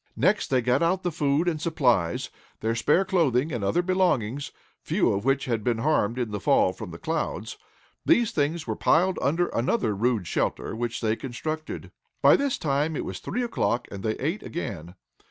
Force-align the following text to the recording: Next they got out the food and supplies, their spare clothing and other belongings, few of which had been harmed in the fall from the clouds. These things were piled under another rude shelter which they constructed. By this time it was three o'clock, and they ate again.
Next 0.15 0.47
they 0.47 0.63
got 0.63 0.81
out 0.81 1.03
the 1.03 1.11
food 1.11 1.47
and 1.47 1.61
supplies, 1.61 2.31
their 2.61 2.73
spare 2.73 3.05
clothing 3.05 3.51
and 3.51 3.63
other 3.63 3.83
belongings, 3.83 4.51
few 4.81 5.13
of 5.13 5.25
which 5.25 5.45
had 5.45 5.63
been 5.63 5.77
harmed 5.77 6.17
in 6.17 6.31
the 6.31 6.39
fall 6.39 6.73
from 6.73 6.89
the 6.89 6.97
clouds. 6.97 7.59
These 8.03 8.31
things 8.31 8.65
were 8.65 8.75
piled 8.75 9.19
under 9.21 9.49
another 9.49 9.93
rude 9.95 10.25
shelter 10.25 10.75
which 10.75 11.01
they 11.01 11.15
constructed. 11.15 11.91
By 12.19 12.35
this 12.35 12.57
time 12.57 12.95
it 12.95 13.05
was 13.05 13.19
three 13.19 13.43
o'clock, 13.43 13.87
and 13.91 14.01
they 14.01 14.15
ate 14.15 14.41
again. 14.41 14.95